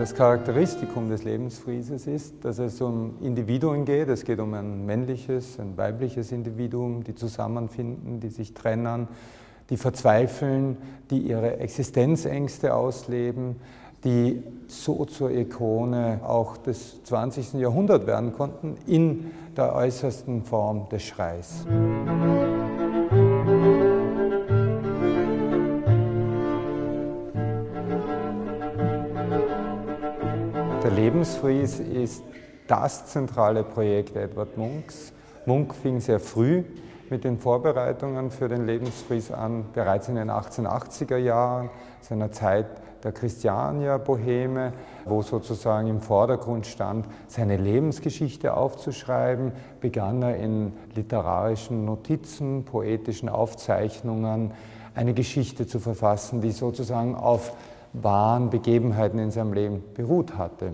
Das 0.00 0.14
Charakteristikum 0.14 1.10
des 1.10 1.24
Lebensfrieses 1.24 2.06
ist, 2.06 2.42
dass 2.42 2.58
es 2.58 2.80
um 2.80 3.18
Individuen 3.20 3.84
geht. 3.84 4.08
Es 4.08 4.24
geht 4.24 4.40
um 4.40 4.54
ein 4.54 4.86
männliches, 4.86 5.60
ein 5.60 5.76
weibliches 5.76 6.32
Individuum, 6.32 7.04
die 7.04 7.14
zusammenfinden, 7.14 8.18
die 8.18 8.30
sich 8.30 8.54
trennen, 8.54 9.08
die 9.68 9.76
verzweifeln, 9.76 10.78
die 11.10 11.18
ihre 11.18 11.58
Existenzängste 11.58 12.74
ausleben, 12.74 13.56
die 14.02 14.42
so 14.68 15.04
zur 15.04 15.32
Ikone 15.32 16.20
auch 16.26 16.56
des 16.56 17.04
20. 17.04 17.60
Jahrhunderts 17.60 18.06
werden 18.06 18.32
konnten, 18.32 18.76
in 18.86 19.32
der 19.54 19.74
äußersten 19.74 20.44
Form 20.44 20.88
des 20.88 21.02
Schreis. 21.02 21.66
Der 30.90 30.96
Lebensfries 30.96 31.78
ist 31.78 32.24
das 32.66 33.06
zentrale 33.06 33.62
Projekt 33.62 34.16
Edward 34.16 34.58
Munks. 34.58 35.12
Munk 35.46 35.72
fing 35.72 36.00
sehr 36.00 36.18
früh 36.18 36.64
mit 37.10 37.22
den 37.22 37.38
Vorbereitungen 37.38 38.32
für 38.32 38.48
den 38.48 38.66
Lebensfries 38.66 39.30
an, 39.30 39.66
bereits 39.72 40.08
in 40.08 40.16
den 40.16 40.32
1880er 40.32 41.16
Jahren, 41.16 41.70
seiner 42.00 42.32
Zeit 42.32 42.66
der 43.04 43.12
Christiania-Boheme, 43.12 44.72
wo 45.04 45.22
sozusagen 45.22 45.86
im 45.86 46.00
Vordergrund 46.00 46.66
stand, 46.66 47.06
seine 47.28 47.56
Lebensgeschichte 47.56 48.54
aufzuschreiben, 48.54 49.52
begann 49.80 50.22
er 50.22 50.38
in 50.38 50.72
literarischen 50.96 51.84
Notizen, 51.84 52.64
poetischen 52.64 53.28
Aufzeichnungen 53.28 54.50
eine 54.96 55.14
Geschichte 55.14 55.68
zu 55.68 55.78
verfassen, 55.78 56.40
die 56.40 56.50
sozusagen 56.50 57.14
auf 57.14 57.52
wahren 57.92 58.50
Begebenheiten 58.50 59.18
in 59.18 59.30
seinem 59.30 59.52
Leben 59.52 59.82
beruht 59.94 60.36
hatte. 60.36 60.72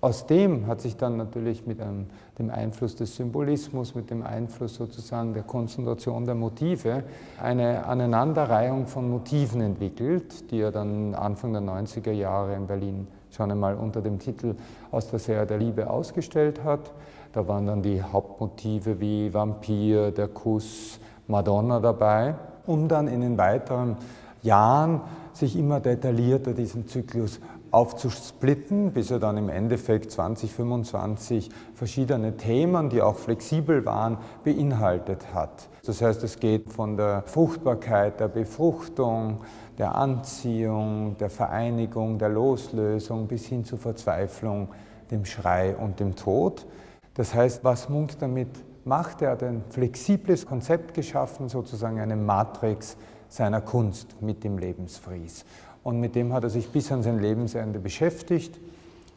Aus 0.00 0.26
dem 0.26 0.68
hat 0.68 0.80
sich 0.80 0.96
dann 0.96 1.16
natürlich 1.16 1.66
mit 1.66 1.80
einem, 1.80 2.06
dem 2.38 2.50
Einfluss 2.50 2.94
des 2.94 3.16
Symbolismus, 3.16 3.96
mit 3.96 4.10
dem 4.10 4.22
Einfluss 4.22 4.76
sozusagen 4.76 5.34
der 5.34 5.42
Konzentration 5.42 6.24
der 6.24 6.36
Motive 6.36 7.02
eine 7.42 7.84
Aneinanderreihung 7.84 8.86
von 8.86 9.10
Motiven 9.10 9.60
entwickelt, 9.60 10.52
die 10.52 10.60
er 10.60 10.70
dann 10.70 11.16
Anfang 11.16 11.52
der 11.52 11.62
90er 11.62 12.12
Jahre 12.12 12.54
in 12.54 12.68
Berlin 12.68 13.08
schon 13.30 13.50
einmal 13.50 13.74
unter 13.74 14.00
dem 14.00 14.20
Titel 14.20 14.54
Aus 14.92 15.10
der 15.10 15.18
Serie 15.18 15.46
der 15.46 15.58
Liebe 15.58 15.90
ausgestellt 15.90 16.62
hat. 16.62 16.92
Da 17.32 17.48
waren 17.48 17.66
dann 17.66 17.82
die 17.82 18.00
Hauptmotive 18.00 19.00
wie 19.00 19.34
Vampir, 19.34 20.12
der 20.12 20.28
Kuss, 20.28 21.00
Madonna 21.26 21.80
dabei, 21.80 22.36
um 22.66 22.86
dann 22.86 23.08
in 23.08 23.20
den 23.20 23.36
weiteren 23.36 23.96
Jahren 24.42 25.00
sich 25.38 25.56
immer 25.56 25.80
detaillierter 25.80 26.52
diesen 26.52 26.86
Zyklus 26.86 27.40
aufzusplitten, 27.70 28.92
bis 28.92 29.10
er 29.10 29.18
dann 29.18 29.36
im 29.36 29.48
Endeffekt 29.48 30.10
2025 30.10 31.50
verschiedene 31.74 32.36
Themen, 32.36 32.88
die 32.88 33.02
auch 33.02 33.16
flexibel 33.16 33.84
waren, 33.84 34.18
beinhaltet 34.44 35.34
hat. 35.34 35.68
Das 35.84 36.02
heißt, 36.02 36.22
es 36.24 36.40
geht 36.40 36.72
von 36.72 36.96
der 36.96 37.22
Fruchtbarkeit, 37.26 38.20
der 38.20 38.28
Befruchtung, 38.28 39.40
der 39.78 39.94
Anziehung, 39.94 41.16
der 41.18 41.30
Vereinigung, 41.30 42.18
der 42.18 42.30
Loslösung 42.30 43.26
bis 43.26 43.46
hin 43.46 43.64
zur 43.64 43.78
Verzweiflung, 43.78 44.68
dem 45.10 45.24
Schrei 45.24 45.76
und 45.76 46.00
dem 46.00 46.16
Tod. 46.16 46.66
Das 47.14 47.34
heißt, 47.34 47.64
was 47.64 47.88
Munk 47.88 48.18
damit 48.18 48.48
macht, 48.84 49.22
er 49.22 49.32
hat 49.32 49.42
ein 49.42 49.62
flexibles 49.70 50.46
Konzept 50.46 50.94
geschaffen, 50.94 51.48
sozusagen 51.48 52.00
eine 52.00 52.16
Matrix 52.16 52.96
seiner 53.28 53.60
Kunst 53.60 54.20
mit 54.20 54.44
dem 54.44 54.58
Lebensfries. 54.58 55.44
Und 55.82 56.00
mit 56.00 56.14
dem 56.14 56.32
hat 56.32 56.44
er 56.44 56.50
sich 56.50 56.70
bis 56.70 56.90
an 56.92 57.02
sein 57.02 57.18
Lebensende 57.18 57.78
beschäftigt, 57.78 58.58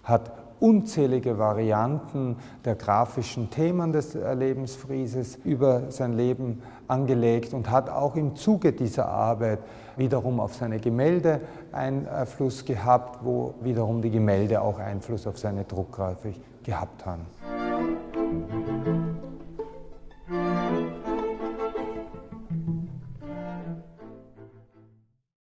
hat 0.04 0.32
unzählige 0.62 1.40
Varianten 1.40 2.38
der 2.64 2.76
grafischen 2.76 3.50
Themen 3.50 3.92
des 3.92 4.14
Lebensfrieses 4.14 5.40
über 5.44 5.92
sein 5.92 6.14
Leben 6.14 6.62
angelegt 6.88 7.54
und 7.54 7.72
hat 7.72 7.90
auch 7.90 8.16
im 8.16 8.36
Zuge 8.36 8.72
dieser 8.72 9.08
Arbeit 9.08 9.60
wiederum 9.98 10.40
auf 10.40 10.56
seine 10.56 10.80
Gemälde 10.80 11.42
Einfluss 11.72 12.64
gehabt, 12.64 13.26
wo 13.26 13.56
wiederum 13.62 14.02
die 14.02 14.12
Gemälde 14.12 14.62
auch 14.62 14.80
Einfluss 14.80 15.26
auf 15.26 15.38
seine 15.38 15.64
Druckgrafik 15.64 16.40
gehabt 16.64 17.06
haben. 17.06 17.26